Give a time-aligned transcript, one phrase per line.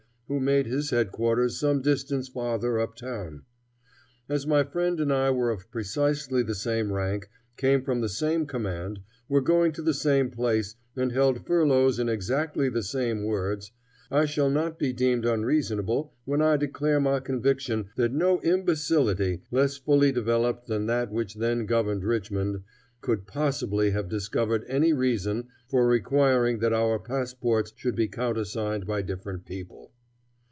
[0.27, 3.41] who made his head quarters some distance farther up town.
[4.29, 7.27] As my friend and I were of precisely the same rank,
[7.57, 12.07] came from the same command, were going to the same place, and held furloughs in
[12.07, 13.73] exactly the same words,
[14.09, 19.75] I shall not be deemed unreasonable when I declare my conviction that no imbecility, less
[19.75, 22.63] fully developed than that which then governed Richmond,
[23.01, 29.01] could possibly have discovered any reason for requiring that our passports should be countersigned by
[29.01, 29.91] different people.